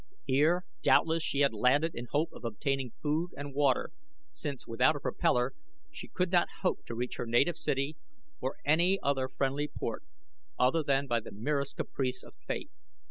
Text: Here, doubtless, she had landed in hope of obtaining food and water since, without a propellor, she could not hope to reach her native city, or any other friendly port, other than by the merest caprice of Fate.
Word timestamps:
Here, 0.25 0.65
doubtless, 0.81 1.21
she 1.21 1.41
had 1.41 1.53
landed 1.53 1.93
in 1.93 2.07
hope 2.09 2.31
of 2.33 2.43
obtaining 2.43 2.91
food 3.03 3.29
and 3.37 3.53
water 3.53 3.91
since, 4.31 4.65
without 4.65 4.95
a 4.95 4.99
propellor, 4.99 5.51
she 5.91 6.07
could 6.07 6.31
not 6.31 6.47
hope 6.63 6.83
to 6.87 6.95
reach 6.95 7.17
her 7.17 7.27
native 7.27 7.55
city, 7.55 7.97
or 8.39 8.57
any 8.65 8.97
other 9.03 9.27
friendly 9.27 9.67
port, 9.67 10.03
other 10.57 10.81
than 10.81 11.05
by 11.05 11.19
the 11.19 11.31
merest 11.31 11.77
caprice 11.77 12.23
of 12.23 12.33
Fate. 12.47 12.71